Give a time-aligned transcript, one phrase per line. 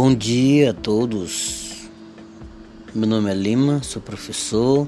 [0.00, 1.88] Bom dia a todos.
[2.94, 4.86] Meu nome é Lima, sou professor.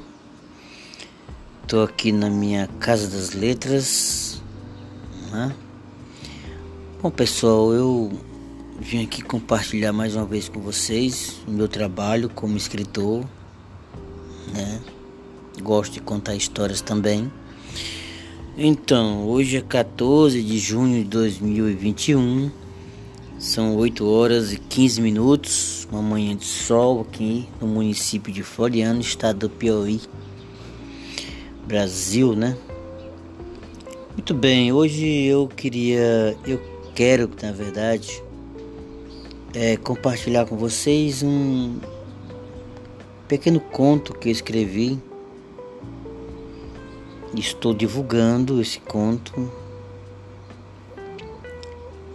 [1.64, 4.41] Estou aqui na minha Casa das Letras.
[5.33, 5.52] Né?
[7.02, 8.12] Bom, pessoal, eu
[8.79, 13.24] vim aqui compartilhar mais uma vez com vocês o meu trabalho como escritor.
[14.55, 14.80] Né?
[15.61, 17.33] Gosto de contar histórias também.
[18.56, 22.59] Então, hoje é 14 de junho de 2021.
[23.41, 29.01] São 8 horas e 15 minutos, uma manhã de sol aqui no município de Floriano,
[29.01, 29.99] estado do Piauí,
[31.66, 32.55] Brasil, né?
[34.13, 36.61] Muito bem, hoje eu queria, eu
[36.95, 38.23] quero, na verdade,
[39.55, 41.79] é, compartilhar com vocês um
[43.27, 44.99] pequeno conto que eu escrevi.
[47.35, 49.51] Estou divulgando esse conto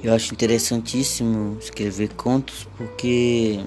[0.06, 3.60] eu acho interessantíssimo escrever contos porque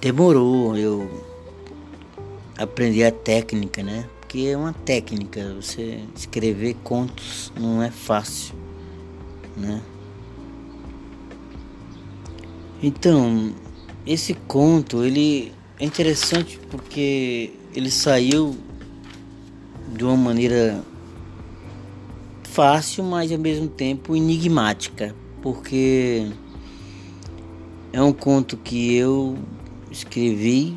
[0.00, 1.24] demorou eu
[2.58, 4.08] aprender a técnica, né?
[4.18, 8.56] Porque é uma técnica, você escrever contos não é fácil,
[9.56, 9.80] né?
[12.82, 13.54] Então,
[14.04, 18.56] esse conto, ele é interessante porque ele saiu
[19.94, 20.82] de uma maneira
[22.56, 26.26] fácil, mas ao mesmo tempo enigmática, porque
[27.92, 29.36] é um conto que eu
[29.90, 30.74] escrevi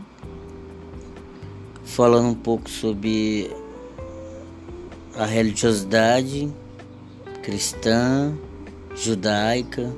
[1.86, 3.50] falando um pouco sobre
[5.16, 6.54] a religiosidade
[7.42, 8.38] cristã,
[8.94, 9.90] judaica,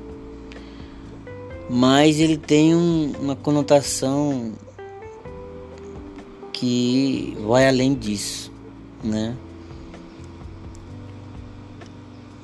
[1.67, 4.53] mas ele tem um, uma conotação
[6.53, 8.51] que vai além disso,
[9.03, 9.35] né?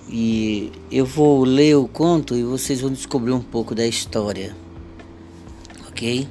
[0.10, 4.56] E eu vou ler o conto e vocês vão descobrir um pouco da história.
[5.90, 6.28] Ok?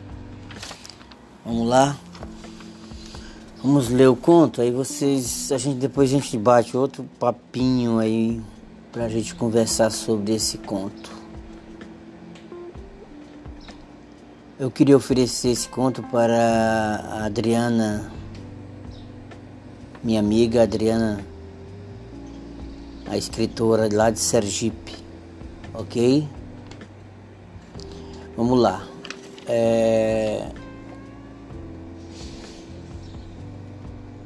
[1.44, 1.96] Vamos lá?
[3.62, 5.52] Vamos ler o conto, aí vocês.
[5.52, 8.40] A gente, depois a gente bate outro papinho aí
[8.92, 11.10] pra gente conversar sobre esse conto.
[14.58, 16.34] Eu queria oferecer esse conto para
[17.10, 18.10] a Adriana,
[20.02, 21.35] minha amiga Adriana
[23.08, 24.94] a escritora lá de Sergipe,
[25.74, 26.28] ok?
[28.36, 28.86] Vamos lá.
[29.46, 30.50] É...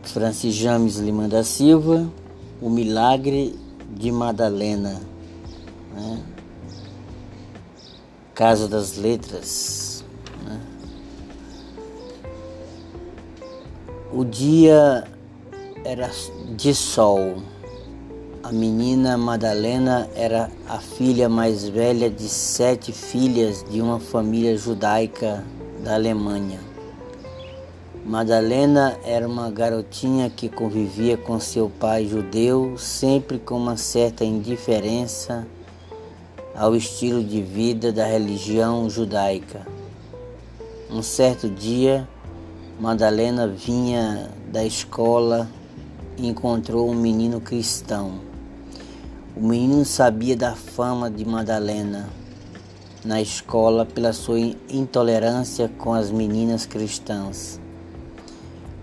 [0.03, 2.11] Francis James Lima da Silva,
[2.61, 3.57] O Milagre
[3.91, 5.01] de Madalena,
[5.95, 6.23] né?
[8.35, 10.05] Casa das Letras.
[10.45, 10.61] Né?
[14.13, 15.07] O dia
[15.85, 16.11] era
[16.57, 17.43] de sol.
[18.43, 25.45] A menina Madalena era a filha mais velha de sete filhas de uma família judaica
[25.85, 26.59] da Alemanha.
[28.05, 35.47] Madalena era uma garotinha que convivia com seu pai judeu, sempre com uma certa indiferença
[36.57, 39.67] ao estilo de vida da religião judaica.
[40.91, 42.09] Um certo dia,
[42.81, 45.47] Madalena vinha da escola
[46.17, 48.30] e encontrou um menino cristão.
[49.37, 52.09] O menino sabia da fama de Madalena
[53.05, 57.61] na escola pela sua intolerância com as meninas cristãs.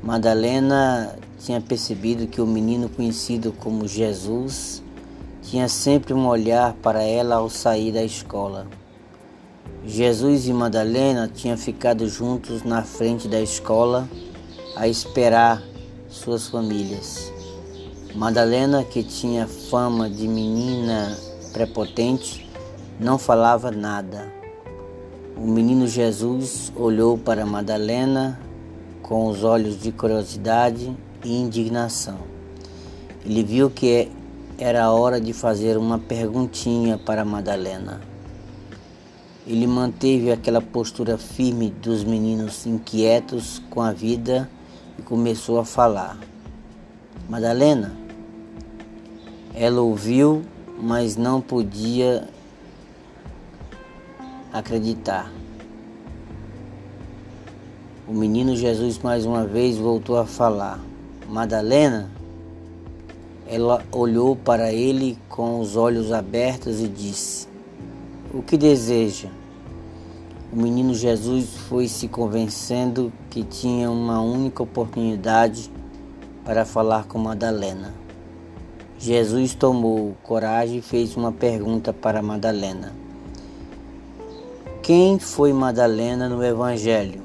[0.02, 4.82] Madalena tinha percebido que o menino conhecido como Jesus
[5.42, 8.68] tinha sempre um olhar para ela ao sair da escola.
[9.86, 14.08] Jesus e Madalena tinham ficado juntos na frente da escola
[14.78, 15.62] a esperar
[16.10, 17.37] suas famílias.
[18.18, 21.16] Madalena, que tinha fama de menina
[21.54, 22.50] prepotente,
[23.00, 24.34] não falava nada.
[25.36, 28.40] O menino Jesus olhou para Madalena
[29.04, 32.18] com os olhos de curiosidade e indignação.
[33.24, 34.12] Ele viu que
[34.58, 38.02] era hora de fazer uma perguntinha para Madalena.
[39.46, 44.50] Ele manteve aquela postura firme dos meninos inquietos com a vida
[44.98, 46.18] e começou a falar.
[47.30, 48.07] Madalena,
[49.60, 50.44] ela ouviu,
[50.80, 52.30] mas não podia
[54.54, 55.32] acreditar.
[58.08, 60.80] O menino Jesus mais uma vez voltou a falar.
[61.28, 62.08] Madalena,
[63.48, 67.48] ela olhou para ele com os olhos abertos e disse:
[68.32, 69.30] O que deseja?
[70.54, 75.72] O menino Jesus foi se convencendo que tinha uma única oportunidade
[76.46, 78.07] para falar com Madalena.
[79.00, 82.96] Jesus tomou coragem e fez uma pergunta para Madalena.
[84.82, 87.22] Quem foi Madalena no Evangelho?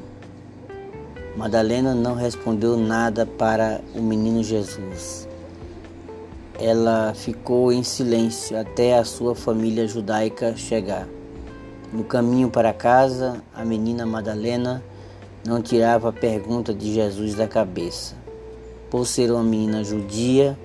[1.34, 5.26] Madalena não respondeu nada para o menino Jesus.
[6.60, 11.08] Ela ficou em silêncio até a sua família judaica chegar.
[11.90, 14.82] No caminho para casa, a menina Madalena
[15.46, 18.14] não tirava a pergunta de Jesus da cabeça.
[18.90, 20.58] Por ser uma menina judia,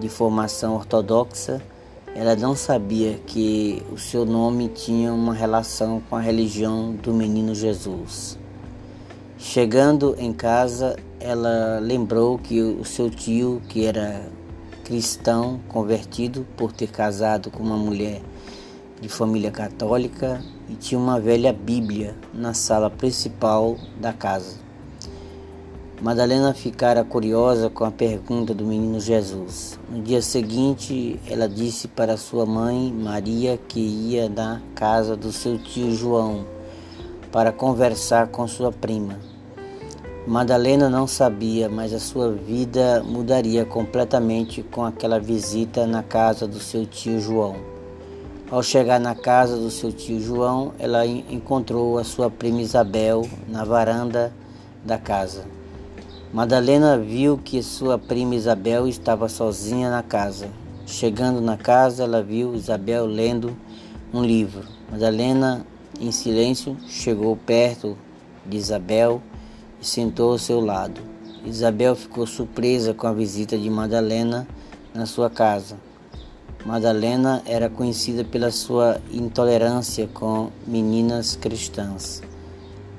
[0.00, 1.62] de formação ortodoxa,
[2.14, 7.54] ela não sabia que o seu nome tinha uma relação com a religião do menino
[7.54, 8.36] Jesus.
[9.38, 14.28] Chegando em casa, ela lembrou que o seu tio, que era
[14.84, 18.20] cristão convertido por ter casado com uma mulher
[19.00, 24.69] de família católica e tinha uma velha Bíblia na sala principal da casa.
[26.00, 29.78] Madalena ficara curiosa com a pergunta do menino Jesus.
[29.86, 35.58] No dia seguinte, ela disse para sua mãe Maria que ia na casa do seu
[35.58, 36.46] tio João
[37.30, 39.18] para conversar com sua prima.
[40.26, 46.60] Madalena não sabia, mas a sua vida mudaria completamente com aquela visita na casa do
[46.60, 47.56] seu tio João.
[48.50, 53.64] Ao chegar na casa do seu tio João, ela encontrou a sua prima Isabel na
[53.64, 54.32] varanda
[54.82, 55.59] da casa.
[56.32, 60.48] Madalena viu que sua prima Isabel estava sozinha na casa.
[60.86, 63.56] Chegando na casa, ela viu Isabel lendo
[64.14, 64.64] um livro.
[64.88, 65.66] Madalena,
[66.00, 67.98] em silêncio, chegou perto
[68.46, 69.20] de Isabel
[69.80, 71.00] e sentou ao seu lado.
[71.44, 74.46] Isabel ficou surpresa com a visita de Madalena
[74.94, 75.78] na sua casa.
[76.64, 82.22] Madalena era conhecida pela sua intolerância com meninas cristãs.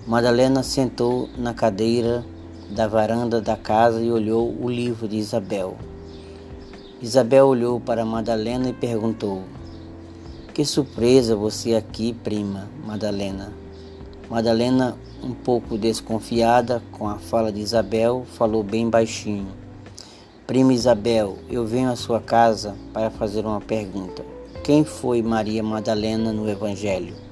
[0.06, 2.25] Madalena sentou na cadeira
[2.71, 5.75] da varanda da casa e olhou o livro de Isabel.
[7.01, 9.44] Isabel olhou para Madalena e perguntou:
[10.53, 13.51] Que surpresa você aqui, prima Madalena.
[14.29, 19.47] Madalena um pouco desconfiada com a fala de Isabel, falou bem baixinho:
[20.47, 24.23] Prima Isabel, eu venho à sua casa para fazer uma pergunta.
[24.63, 27.31] Quem foi Maria Madalena no Evangelho?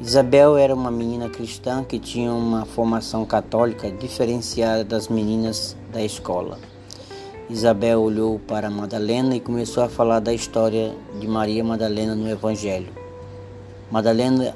[0.00, 6.56] Isabel era uma menina cristã que tinha uma formação católica diferenciada das meninas da escola.
[7.50, 12.92] Isabel olhou para Madalena e começou a falar da história de Maria Madalena no Evangelho.
[13.90, 14.54] Madalena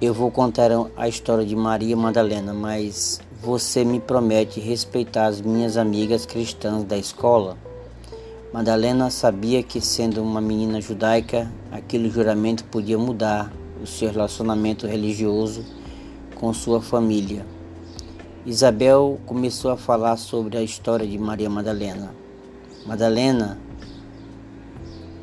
[0.00, 5.76] eu vou contar a história de Maria Madalena, mas você me promete respeitar as minhas
[5.76, 7.56] amigas cristãs da escola?
[8.52, 13.50] Madalena sabia que, sendo uma menina judaica, aquele juramento podia mudar
[13.82, 15.64] o seu relacionamento religioso
[16.34, 17.46] com sua família.
[18.44, 22.14] Isabel começou a falar sobre a história de Maria Madalena.
[22.84, 23.58] Madalena,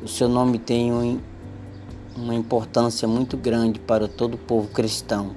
[0.02, 1.20] o seu nome tem um
[2.16, 5.30] uma importância muito grande para todo o povo cristão.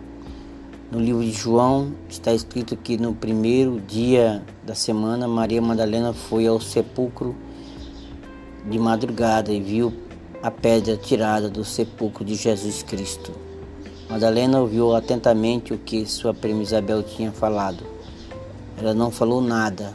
[0.92, 6.48] No livro de João está escrito que no primeiro dia da semana Maria Madalena foi
[6.48, 7.36] ao sepulcro
[8.65, 9.94] de madrugada e viu
[10.42, 13.31] a pedra tirada do sepulcro de Jesus Cristo.
[14.10, 17.83] Madalena ouviu atentamente o que sua prima Isabel tinha falado.
[18.77, 19.94] Ela não falou nada.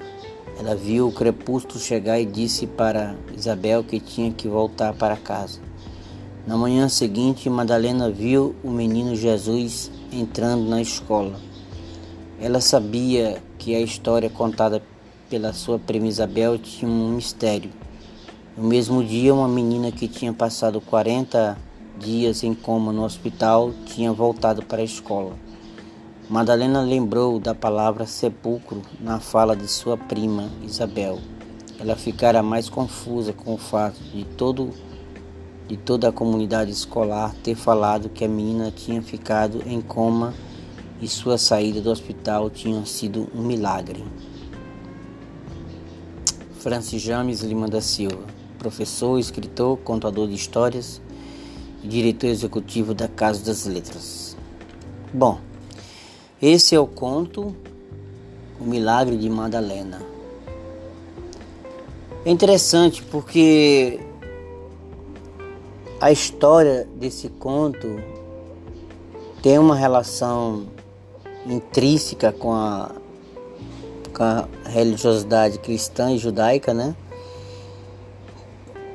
[0.59, 5.61] Ela viu o crepúsculo chegar e disse para Isabel que tinha que voltar para casa.
[6.47, 11.39] Na manhã seguinte, Madalena viu o menino Jesus entrando na escola.
[12.41, 14.83] Ela sabia que a história contada
[15.29, 17.71] pela sua prima Isabel tinha um mistério.
[18.59, 21.57] No mesmo dia, uma menina que tinha passado 40
[21.97, 25.37] dias em coma no hospital tinha voltado para a escola.
[26.29, 31.21] Madalena lembrou da palavra sepulcro na fala de sua prima Isabel.
[31.79, 34.71] Ela ficara mais confusa com o fato de todo
[35.69, 40.35] de toda a comunidade escolar ter falado que a menina tinha ficado em coma
[41.01, 44.05] e sua saída do hospital tinha sido um milagre.
[46.59, 48.27] Francis James Lima da Silva,
[48.59, 51.01] professor, escritor, contador de histórias
[51.83, 54.37] e diretor executivo da Casa das Letras.
[55.13, 55.39] Bom,
[56.43, 57.55] esse é o conto
[58.61, 60.03] O Milagre de Madalena.
[62.25, 64.01] É interessante porque
[66.01, 67.89] a história desse conto
[69.43, 70.67] tem uma relação
[71.47, 72.91] intrínseca com a,
[74.13, 76.95] com a religiosidade cristã e judaica, né?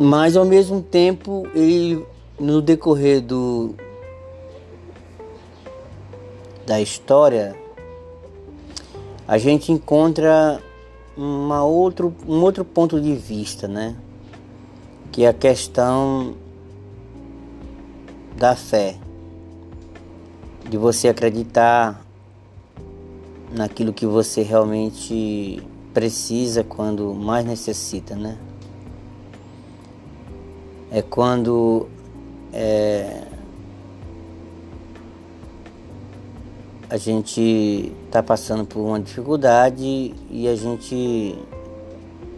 [0.04, 2.06] Mas ao mesmo tempo, ele
[2.38, 3.74] no decorrer do
[6.68, 7.56] da história,
[9.26, 10.62] a gente encontra
[11.16, 13.96] uma outro, um outro ponto de vista, né?
[15.10, 16.36] Que é a questão
[18.36, 18.98] da fé.
[20.70, 22.06] de você acreditar
[23.54, 28.38] naquilo que você realmente precisa quando mais necessita, né?
[30.94, 31.88] É quando
[32.54, 33.24] é,
[36.88, 41.36] a gente está passando por uma dificuldade e a gente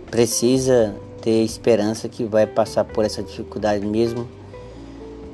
[0.10, 4.26] precisa ter esperança que vai passar por essa dificuldade mesmo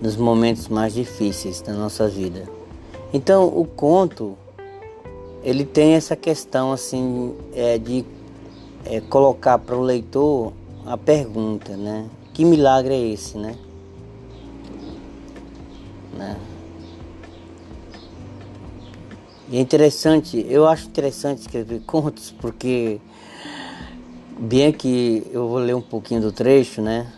[0.01, 2.49] nos momentos mais difíceis da nossa vida.
[3.13, 4.35] Então o conto
[5.43, 8.03] ele tem essa questão assim é, de
[8.83, 10.53] é, colocar para o leitor
[10.87, 12.09] a pergunta, né?
[12.33, 13.55] Que milagre é esse, né?
[16.13, 16.37] né?
[19.49, 22.99] E é interessante, eu acho interessante escrever contos porque
[24.39, 27.11] bem que eu vou ler um pouquinho do trecho, né?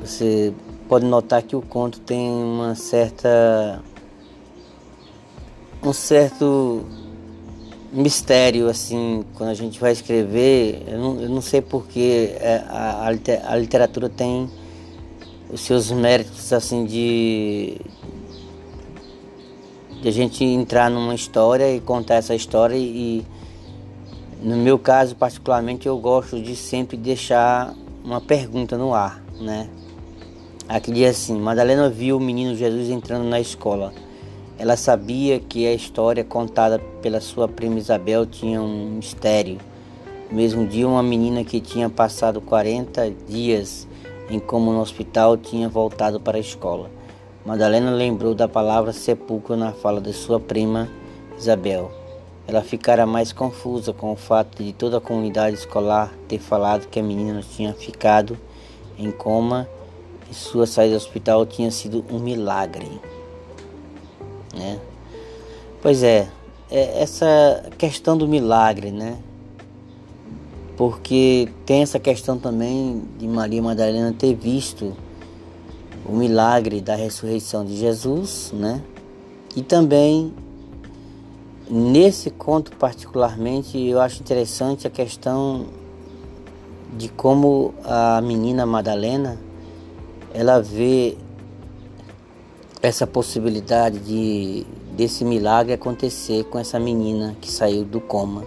[0.00, 0.52] Você
[0.88, 3.82] pode notar que o conto tem uma certa
[5.82, 6.84] um certo
[7.94, 13.08] mistério assim quando a gente vai escrever eu não, eu não sei porque é, a,
[13.46, 14.50] a literatura tem
[15.48, 17.80] os seus méritos assim de
[20.02, 23.24] de a gente entrar numa história e contar essa história e
[24.42, 27.72] no meu caso particularmente eu gosto de sempre deixar
[28.04, 29.68] uma pergunta no ar né?
[30.68, 33.92] Aqui diz assim Madalena viu o menino Jesus entrando na escola
[34.56, 39.58] ela sabia que a história contada pela sua prima Isabel tinha um mistério.
[40.30, 43.86] No mesmo dia, uma menina que tinha passado 40 dias
[44.30, 46.88] em coma no hospital tinha voltado para a escola.
[47.44, 50.88] Madalena lembrou da palavra sepulcro na fala de sua prima
[51.36, 51.90] Isabel.
[52.46, 57.00] Ela ficara mais confusa com o fato de toda a comunidade escolar ter falado que
[57.00, 58.38] a menina tinha ficado
[58.96, 59.68] em coma
[60.30, 62.88] e sua saída do hospital tinha sido um milagre
[64.56, 64.78] né?
[65.82, 66.28] Pois é,
[66.70, 69.18] é essa questão do milagre, né?
[70.76, 74.94] Porque tem essa questão também de Maria Madalena ter visto
[76.06, 78.82] o milagre da ressurreição de Jesus, né?
[79.56, 80.32] E também
[81.70, 85.66] nesse conto particularmente eu acho interessante a questão
[86.96, 89.38] de como a menina Madalena
[90.32, 91.16] ela vê
[92.84, 98.44] essa possibilidade de desse milagre acontecer com essa menina que saiu do coma.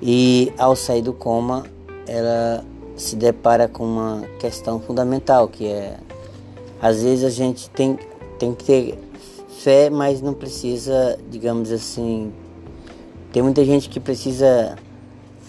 [0.00, 1.64] E ao sair do coma,
[2.06, 2.64] ela
[2.96, 5.98] se depara com uma questão fundamental, que é
[6.80, 7.98] às vezes a gente tem,
[8.38, 8.98] tem que ter
[9.60, 12.32] fé, mas não precisa, digamos assim,
[13.32, 14.76] tem muita gente que precisa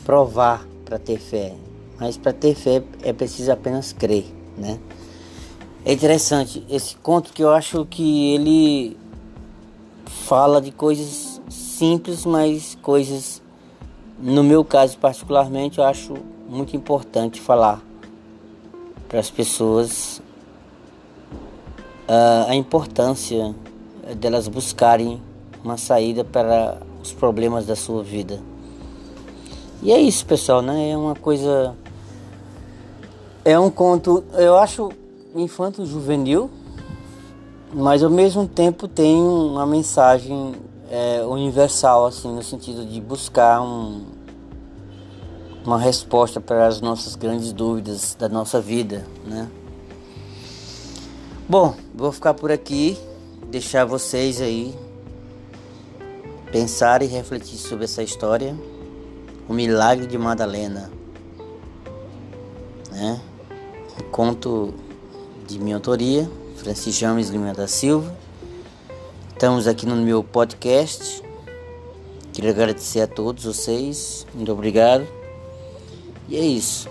[0.05, 1.53] provar para ter fé,
[1.99, 4.77] mas para ter fé é preciso apenas crer, né?
[5.85, 8.97] É interessante esse conto que eu acho que ele
[10.05, 13.41] fala de coisas simples, mas coisas,
[14.17, 16.13] no meu caso particularmente, eu acho
[16.47, 17.81] muito importante falar
[19.09, 20.21] para as pessoas
[22.07, 23.53] uh, a importância
[24.17, 25.21] delas buscarem
[25.61, 28.39] uma saída para os problemas da sua vida.
[29.81, 30.91] E é isso, pessoal, né?
[30.91, 31.75] É uma coisa.
[33.43, 34.23] É um conto.
[34.33, 35.02] Eu acho
[35.41, 36.49] infanto juvenil,
[37.73, 40.53] mas ao mesmo tempo tem uma mensagem
[40.89, 44.05] é, universal, assim, no sentido de buscar um,
[45.65, 49.49] uma resposta para as nossas grandes dúvidas da nossa vida, né?
[51.49, 52.97] Bom, vou ficar por aqui,
[53.49, 54.73] deixar vocês aí
[56.53, 58.55] pensar e refletir sobre essa história,
[59.49, 60.91] o milagre de Madalena,
[62.91, 63.19] né?
[64.11, 64.71] Conto
[65.47, 68.15] de minha autoria, Francis James Lima da Silva.
[69.29, 71.21] Estamos aqui no meu podcast.
[72.31, 75.05] Queria agradecer a todos vocês, muito obrigado.
[76.29, 76.87] E é isso.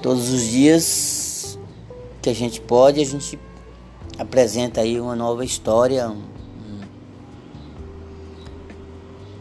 [0.00, 1.58] Todos os dias
[2.20, 3.38] que a gente pode, a gente
[4.18, 6.22] apresenta aí uma nova história, um,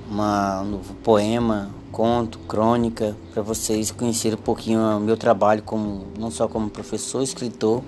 [0.10, 6.07] uma, um novo poema, conto, crônica, para vocês conhecerem um pouquinho o meu trabalho como
[6.17, 7.83] não só como professor, escritor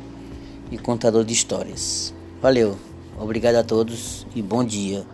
[0.72, 2.14] e contador de histórias.
[2.42, 2.78] Valeu,
[3.20, 5.06] obrigado a todos e bom dia.